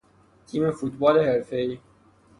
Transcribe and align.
تیم 0.47 0.71
فوتبال 0.71 1.19
حرفهای 1.19 1.79